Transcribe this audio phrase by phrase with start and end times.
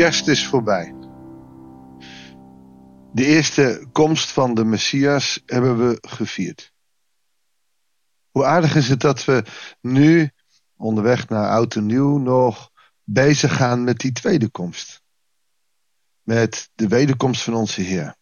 [0.00, 0.94] kerst is voorbij.
[3.12, 6.72] De eerste komst van de Messias hebben we gevierd.
[8.30, 9.44] Hoe aardig is het dat we
[9.80, 10.30] nu,
[10.76, 12.70] onderweg naar Oud en Nieuw, nog
[13.04, 15.02] bezig gaan met die tweede komst.
[16.22, 18.16] Met de wederkomst van onze Heer.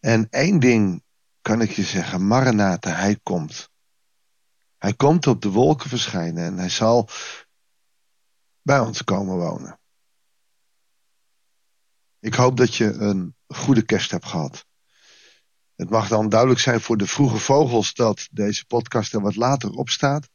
[0.00, 1.04] En één ding
[1.40, 3.70] kan ik je zeggen, Maranatha, hij komt.
[4.78, 7.08] Hij komt op de wolken verschijnen en hij zal
[8.62, 9.78] bij ons komen wonen.
[12.26, 14.66] Ik hoop dat je een goede kerst hebt gehad.
[15.76, 19.70] Het mag dan duidelijk zijn voor de vroege vogels dat deze podcast er wat later
[19.70, 20.28] op staat.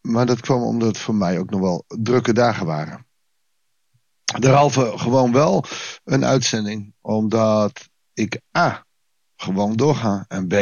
[0.00, 3.06] Maar dat kwam omdat het voor mij ook nog wel drukke dagen waren.
[4.38, 5.64] Derhalve gewoon wel
[6.04, 8.86] een uitzending, omdat ik A.
[9.36, 10.54] gewoon doorga en B.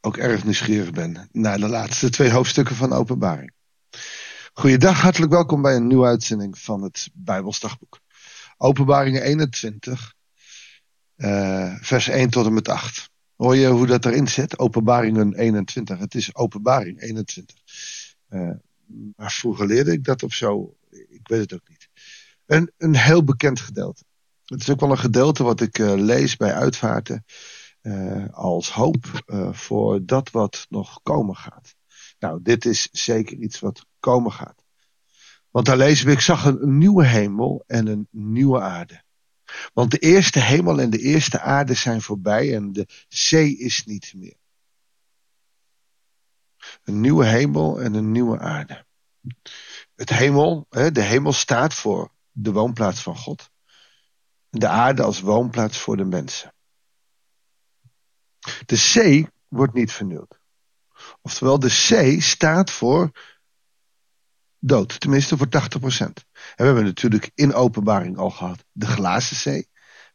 [0.00, 3.52] ook erg nieuwsgierig ben naar de laatste twee hoofdstukken van Openbaring.
[4.52, 8.00] Goeiedag, hartelijk welkom bij een nieuwe uitzending van het Bijbelsdagboek.
[8.62, 10.14] Openbaringen 21,
[11.16, 13.10] uh, vers 1 tot en met 8.
[13.36, 14.58] Hoor je hoe dat erin zit?
[14.58, 15.98] Openbaringen 21.
[15.98, 17.56] Het is openbaring 21.
[18.30, 18.50] Uh,
[19.16, 20.76] maar vroeger leerde ik dat of zo.
[20.90, 21.88] Ik weet het ook niet.
[22.46, 24.04] Een, een heel bekend gedeelte.
[24.44, 27.24] Het is ook wel een gedeelte wat ik uh, lees bij uitvaarten.
[28.30, 31.74] als hoop voor dat wat nog komen gaat.
[32.18, 34.59] Nou, dit is zeker iets wat komen gaat.
[35.50, 39.02] Want daar lezen we, ik zag een nieuwe hemel en een nieuwe aarde.
[39.72, 44.12] Want de eerste hemel en de eerste aarde zijn voorbij en de zee is niet
[44.16, 44.36] meer.
[46.84, 48.84] Een nieuwe hemel en een nieuwe aarde.
[49.94, 53.50] Het hemel, de hemel staat voor de woonplaats van God.
[54.50, 56.54] De aarde als woonplaats voor de mensen.
[58.66, 60.40] De zee wordt niet vernieuwd.
[61.22, 63.10] Oftewel, de zee staat voor
[64.60, 65.00] dood.
[65.00, 65.50] Tenminste voor 80%.
[65.50, 66.14] En
[66.56, 69.68] we hebben natuurlijk in openbaring al gehad de glazen zee.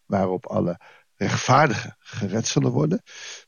[0.05, 0.79] Waarop alle
[1.15, 3.01] rechtvaardigen gered zullen worden.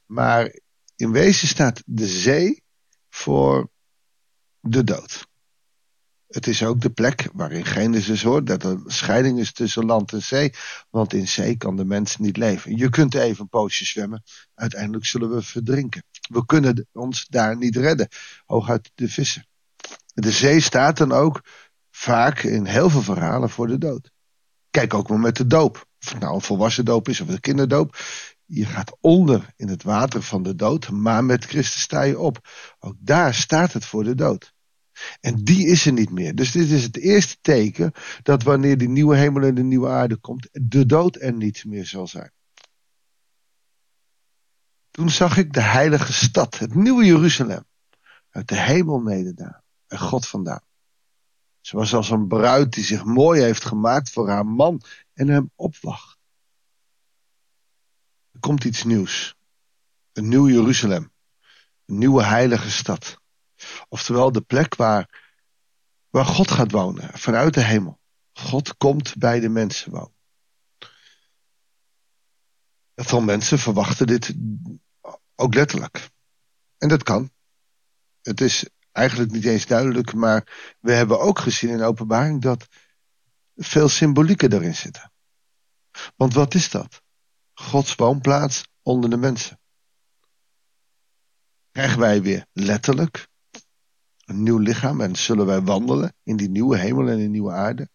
[0.05, 0.59] Maar
[0.95, 2.63] in wezen staat de zee
[3.09, 3.69] voor
[4.59, 5.27] de dood.
[6.27, 10.21] Het is ook de plek waarin Genesis hoort dat er scheiding is tussen land en
[10.21, 10.53] zee.
[10.89, 12.77] Want in zee kan de mens niet leven.
[12.77, 14.23] Je kunt even een poosje zwemmen.
[14.53, 16.03] Uiteindelijk zullen we verdrinken.
[16.29, 18.07] We kunnen ons daar niet redden.
[18.45, 19.47] Hooguit de vissen.
[20.19, 21.41] De zee staat dan ook
[21.91, 24.11] vaak in heel veel verhalen voor de dood.
[24.69, 25.87] Kijk ook maar met de doop.
[26.01, 27.97] Of het nou een volwassen doop is of een kinderdoop.
[28.45, 32.49] Je gaat onder in het water van de dood, maar met Christus sta je op.
[32.79, 34.53] Ook daar staat het voor de dood.
[35.19, 36.35] En die is er niet meer.
[36.35, 37.91] Dus dit is het eerste teken
[38.23, 41.85] dat wanneer die nieuwe hemel en de nieuwe aarde komt, de dood er niet meer
[41.85, 42.31] zal zijn.
[44.91, 47.65] Toen zag ik de heilige stad, het nieuwe Jeruzalem,
[48.29, 50.65] uit de hemel nederdaan en God vandaan.
[51.61, 54.81] Ze was als een bruid die zich mooi heeft gemaakt voor haar man
[55.13, 56.17] en hem opwacht.
[58.31, 59.35] Er komt iets nieuws.
[60.13, 61.11] Een nieuw Jeruzalem.
[61.85, 63.17] Een nieuwe heilige stad.
[63.89, 65.33] Oftewel de plek waar,
[66.09, 67.99] waar God gaat wonen, vanuit de hemel.
[68.33, 70.15] God komt bij de mensen wonen.
[72.95, 74.33] Veel mensen verwachten dit
[75.35, 76.09] ook letterlijk.
[76.77, 77.31] En dat kan.
[78.21, 82.67] Het is eigenlijk niet eens duidelijk, maar we hebben ook gezien in openbaring dat
[83.55, 85.11] veel symbolieken erin zitten.
[86.15, 87.01] Want wat is dat?
[87.53, 89.59] Gods woonplaats onder de mensen.
[91.71, 93.27] Krijgen wij weer letterlijk
[94.25, 97.89] een nieuw lichaam en zullen wij wandelen in die nieuwe hemel en die nieuwe aarde?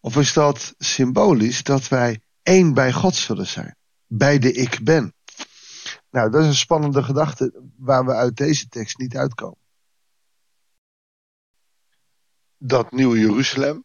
[0.00, 3.76] Of is dat symbolisch dat wij één bij God zullen zijn?
[4.06, 5.14] Bij de ik ben.
[6.12, 9.58] Nou, dat is een spannende gedachte waar we uit deze tekst niet uitkomen.
[12.56, 13.84] Dat nieuwe Jeruzalem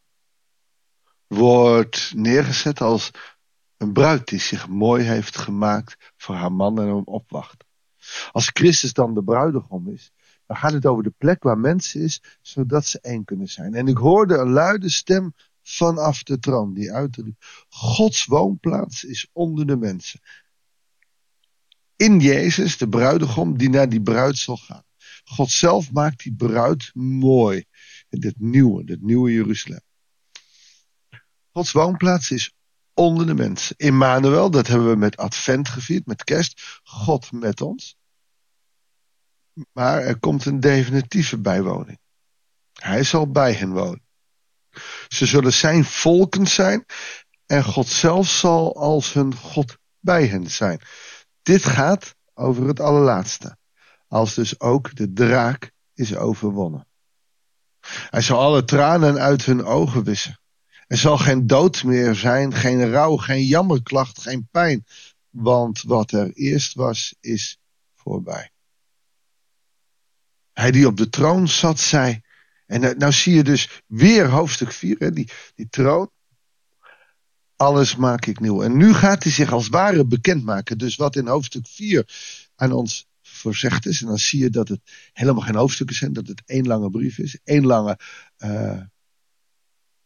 [1.28, 3.12] wordt neergezet als
[3.78, 7.66] een bruid die zich mooi heeft gemaakt voor haar man en hem opwacht.
[8.31, 10.12] Als Christus dan de bruidegom is,
[10.46, 13.74] dan gaat het over de plek waar mensen is, zodat ze één kunnen zijn.
[13.74, 17.36] En ik hoorde een luide stem vanaf de troon die uitriep:
[17.69, 20.19] Gods woonplaats is onder de mensen
[21.98, 24.84] in Jezus, de bruidegom, die naar die bruid zal gaan.
[25.24, 27.66] God zelf maakt die bruid mooi.
[28.10, 29.82] In dit nieuwe, dit nieuwe Jeruzalem.
[31.52, 32.54] Gods woonplaats is
[32.94, 33.76] onder de mensen.
[33.78, 36.80] Immanuel, dat hebben we met Advent gevierd, met kerst.
[36.84, 37.98] God met ons.
[39.72, 42.00] Maar er komt een definitieve bijwoning.
[42.74, 44.06] Hij zal bij hen wonen.
[45.08, 46.86] Ze zullen zijn volken zijn
[47.46, 50.82] en God zelf zal als hun God bij hen zijn.
[51.48, 53.58] Dit gaat over het allerlaatste.
[54.08, 56.88] Als dus ook de draak is overwonnen.
[58.10, 60.40] Hij zal alle tranen uit hun ogen wissen.
[60.88, 64.86] Er zal geen dood meer zijn, geen rouw, geen jammerklacht, geen pijn.
[65.30, 67.60] Want wat er eerst was, is
[67.96, 68.52] voorbij.
[70.54, 72.22] Hij die op de troon zat, zei.
[72.66, 76.12] En nou, nou zie je dus weer hoofdstuk 4, hè, die, die troon.
[77.57, 78.62] Alles maak ik nieuw.
[78.62, 80.77] En nu gaat hij zich als ware bekendmaken.
[80.77, 82.09] Dus wat in hoofdstuk 4
[82.56, 84.01] aan ons voorzegd is.
[84.01, 84.81] En dan zie je dat het
[85.13, 86.13] helemaal geen hoofdstukken zijn.
[86.13, 87.39] Dat het één lange brief is.
[87.44, 88.00] één lange
[88.38, 88.81] uh,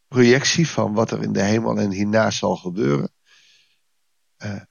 [0.07, 3.12] projectie van wat er in de hemel en hierna zal gebeuren.
[4.45, 4.62] Uh,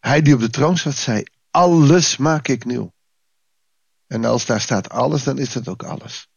[0.00, 2.94] hij die op de troon zat zei, alles maak ik nieuw.
[4.06, 6.29] En als daar staat alles, dan is dat ook alles.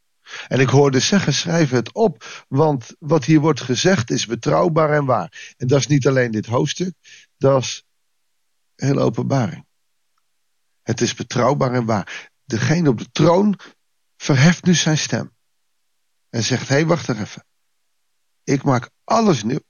[0.47, 5.06] En ik hoorde zeggen, schrijf het op, want wat hier wordt gezegd is betrouwbaar en
[5.06, 5.53] waar.
[5.57, 6.94] En dat is niet alleen dit hoofdstuk,
[7.38, 7.83] dat is
[8.75, 9.65] heel openbaring.
[10.81, 12.31] Het is betrouwbaar en waar.
[12.45, 13.59] Degene op de troon
[14.18, 15.31] verheft nu zijn stem.
[16.30, 17.45] En zegt, hé, hey, wacht er even.
[18.44, 19.63] Ik maak alles nieuw.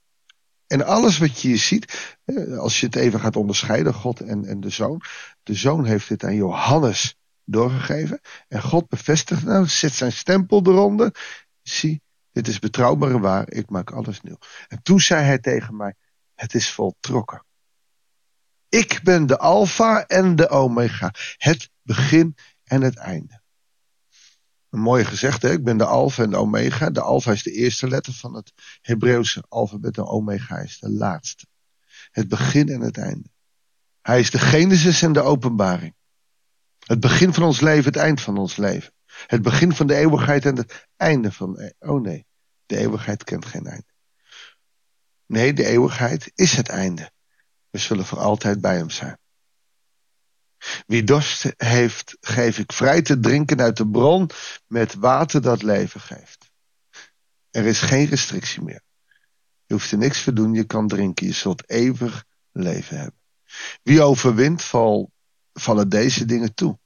[0.66, 2.16] En alles wat je hier ziet,
[2.58, 5.02] als je het even gaat onderscheiden, God en, en de Zoon.
[5.42, 8.20] De Zoon heeft dit aan Johannes doorgegeven.
[8.48, 11.14] En God bevestigt nou, zet zijn stempel eronder.
[11.62, 12.02] Zie,
[12.32, 14.38] dit is betrouwbaar en waar, ik maak alles nieuw.
[14.68, 15.94] En toen zei hij tegen mij,
[16.34, 17.44] het is voltrokken.
[18.68, 23.42] Ik ben de alfa en de omega, het begin en het einde.
[24.70, 26.90] Een mooie gezegde, ik ben de alfa en de omega.
[26.90, 31.46] De alfa is de eerste letter van het Hebreeuwse alfabet en omega is de laatste.
[32.10, 33.28] Het begin en het einde.
[34.02, 35.94] Hij is de genesis en de openbaring.
[36.84, 38.92] Het begin van ons leven, het eind van ons leven.
[39.26, 41.72] Het begin van de eeuwigheid en het einde van.
[41.78, 42.26] Oh nee,
[42.66, 43.92] de eeuwigheid kent geen einde.
[45.26, 47.10] Nee, de eeuwigheid is het einde.
[47.70, 49.18] We zullen voor altijd bij hem zijn.
[50.86, 54.30] Wie dorst heeft, geef ik vrij te drinken uit de bron
[54.66, 56.50] met water dat leven geeft.
[57.50, 58.82] Er is geen restrictie meer.
[59.66, 63.20] Je hoeft er niks voor doen, je kan drinken, je zult eeuwig leven hebben.
[63.82, 65.12] Wie overwint, val,
[65.54, 66.78] vallen deze dingen toe.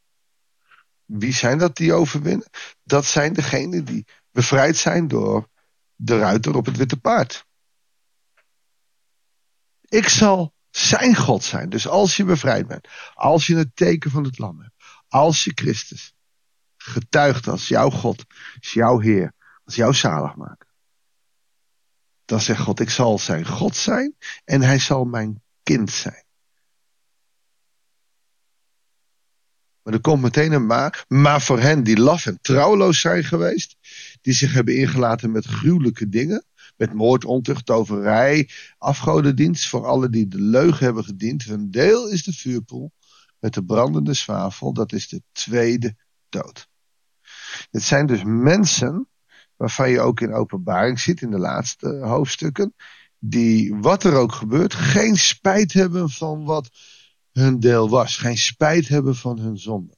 [1.05, 2.49] Wie zijn dat die overwinnen?
[2.82, 5.49] Dat zijn degenen die bevrijd zijn door
[5.94, 7.47] de ruiter op het witte paard.
[9.88, 11.69] Ik zal zijn God zijn.
[11.69, 14.75] Dus als je bevrijd bent, als je het teken van het lam hebt,
[15.09, 16.15] als je Christus
[16.76, 18.25] getuigt als jouw God,
[18.61, 19.32] als jouw Heer,
[19.65, 20.69] als jouw zaligmaker.
[22.25, 26.25] Dan zegt God, ik zal zijn God zijn en hij zal mijn kind zijn.
[29.88, 31.05] Maar er komt meteen een maar.
[31.08, 33.76] Maar voor hen die laf en trouwloos zijn geweest,
[34.20, 36.44] die zich hebben ingelaten met gruwelijke dingen,
[36.76, 38.49] met moord, ontucht, toverij,
[38.79, 42.93] afgodendienst, voor alle die de leugen hebben gediend, hun deel is de vuurpoel
[43.38, 45.96] met de brandende zwavel, dat is de tweede
[46.29, 46.69] dood.
[47.70, 49.08] Het zijn dus mensen,
[49.56, 52.75] waarvan je ook in openbaring ziet, in de laatste hoofdstukken,
[53.19, 56.70] die, wat er ook gebeurt, geen spijt hebben van wat
[57.38, 58.17] hun deel was.
[58.17, 59.96] Geen spijt hebben van hun zonde.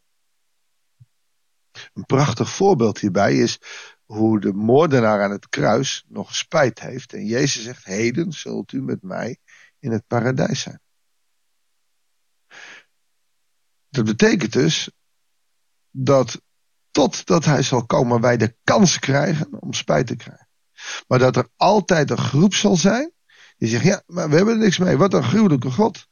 [1.93, 3.59] Een prachtig voorbeeld hierbij is
[4.05, 7.13] hoe de moordenaar aan het kruis nog spijt heeft.
[7.13, 9.39] En Jezus zegt, heden zult u met mij
[9.79, 10.81] in het paradijs zijn.
[13.89, 14.91] Dat betekent dus
[15.91, 16.43] dat
[16.91, 20.49] totdat hij zal komen wij de kans krijgen om spijt te krijgen.
[21.07, 23.13] Maar dat er altijd een groep zal zijn
[23.57, 24.97] die zegt, ja, maar we hebben er niks mee.
[24.97, 26.09] Wat een gruwelijke God.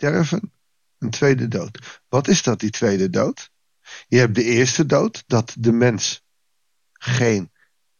[0.00, 0.52] Sterven,
[0.98, 2.00] een tweede dood.
[2.08, 3.50] Wat is dat, die tweede dood?
[4.08, 6.22] Je hebt de eerste dood, dat de mens
[6.92, 7.50] geen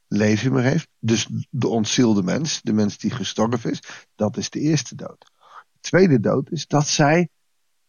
[0.09, 0.89] leven meer heeft.
[0.99, 3.83] Dus de ontzielde mens, de mens die gestorven is,
[4.15, 5.31] dat is de eerste dood.
[5.73, 7.29] De tweede dood is dat zij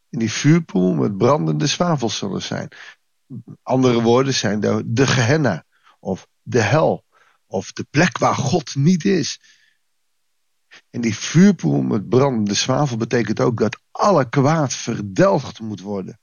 [0.10, 2.70] in die vuurpoel met brandende zwavels zullen zijn.
[3.64, 5.66] Andere woorden zijn de, de Gehenna,
[6.00, 7.06] of de hel,
[7.46, 9.40] of de plek waar God niet is.
[10.90, 16.20] En die vuurpoel met brandende zwavel betekent ook dat alle kwaad verdelgd moet worden.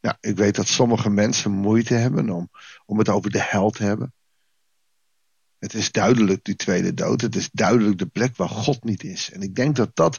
[0.00, 2.50] Ja, ik weet dat sommige mensen moeite hebben om,
[2.84, 4.14] om het over de hel te hebben.
[5.58, 7.20] Het is duidelijk die tweede dood.
[7.20, 9.30] Het is duidelijk de plek waar God niet is.
[9.30, 10.18] En ik denk dat dat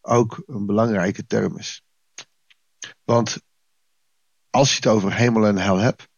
[0.00, 1.82] ook een belangrijke term is.
[3.04, 3.42] Want
[4.50, 6.08] als je het over hemel en hel hebt,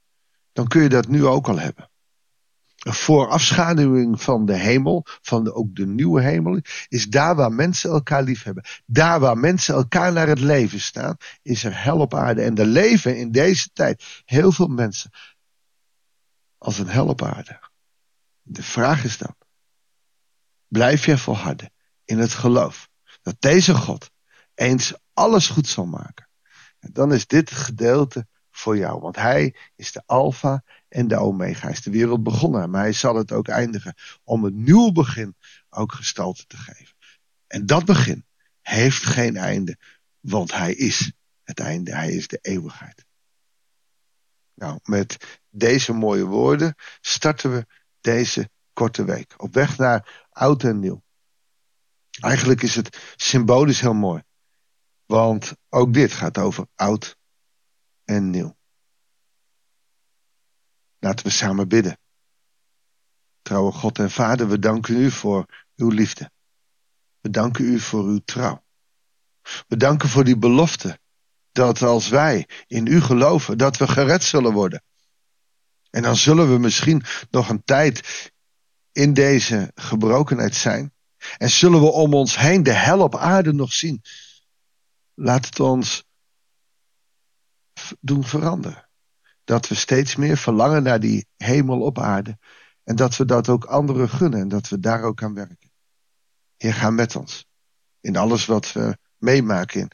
[0.53, 1.91] dan kun je dat nu ook al hebben
[2.95, 8.43] voorafschaduwing van de hemel, van ook de nieuwe hemel, is daar waar mensen elkaar lief
[8.43, 8.65] hebben.
[8.87, 12.43] Daar waar mensen elkaar naar het leven staan, is er hel op aarde.
[12.43, 15.11] En er leven in deze tijd heel veel mensen
[16.59, 17.61] als een hel op aarde.
[18.43, 19.37] De vraag is dan,
[20.69, 21.73] blijf jij volharden
[22.05, 22.89] in het geloof
[23.23, 24.11] dat deze God
[24.55, 26.29] eens alles goed zal maken?
[26.93, 28.27] dan is dit gedeelte
[28.57, 29.01] voor jou.
[29.01, 31.61] Want hij is de alfa en de omega.
[31.61, 33.95] Hij is de wereld begonnen, maar hij zal het ook eindigen.
[34.25, 35.37] Om een nieuw begin
[35.71, 36.95] ook gestalte te geven.
[37.47, 38.25] En dat begin
[38.61, 39.79] heeft geen einde,
[40.21, 41.95] want hij is het einde.
[41.95, 43.05] Hij is de eeuwigheid.
[44.55, 47.67] Nou, met deze mooie woorden starten we
[48.01, 49.35] deze korte week.
[49.37, 51.03] Op weg naar oud en nieuw.
[52.21, 54.23] Eigenlijk is het symbolisch heel mooi.
[55.07, 57.17] Want ook dit gaat over oud
[58.07, 58.57] en nieuw.
[60.99, 61.99] Laten we samen bidden.
[63.43, 66.31] Trouwe God en Vader, we danken u voor uw liefde.
[67.21, 68.65] We danken u voor uw trouw.
[69.69, 70.99] We danken voor die belofte
[71.53, 74.83] dat als wij in u geloven, dat we gered zullen worden.
[75.91, 78.31] En dan zullen we misschien nog een tijd
[78.93, 80.95] in deze gebrokenheid zijn.
[81.39, 84.03] En zullen we om ons heen de hel op aarde nog zien.
[85.15, 86.06] Laat het ons
[88.01, 88.89] doen veranderen.
[89.45, 92.39] Dat we steeds meer verlangen naar die hemel op aarde.
[92.85, 95.71] En dat we dat ook anderen gunnen en dat we daar ook aan werken.
[96.57, 97.47] Heer, ga met ons.
[98.01, 99.81] In alles wat we meemaken.
[99.81, 99.91] In,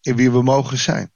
[0.00, 1.12] in wie we mogen zijn.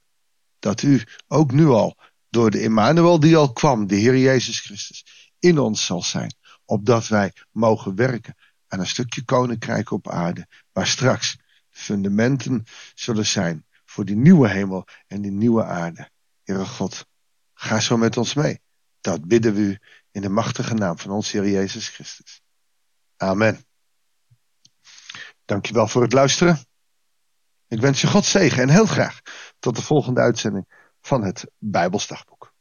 [0.59, 1.97] Dat u ook nu al
[2.29, 6.35] door de Immanuel die al kwam, de Heer Jezus Christus, in ons zal zijn.
[6.65, 8.35] Opdat wij mogen werken
[8.67, 10.47] aan een stukje koninkrijk op aarde.
[10.71, 11.37] Waar straks
[11.69, 12.63] fundamenten
[12.93, 16.10] zullen zijn voor die nieuwe hemel en die nieuwe aarde.
[16.51, 17.05] Heere God,
[17.53, 18.61] ga zo met ons mee.
[19.01, 19.79] Dat bidden we u
[20.11, 22.41] in de machtige naam van ons Heer Jezus Christus.
[23.17, 23.65] Amen.
[25.45, 26.59] Dankjewel voor het luisteren.
[27.67, 29.21] Ik wens je God zegen en heel graag
[29.59, 32.53] tot de volgende uitzending van het Bijbelsdagboek.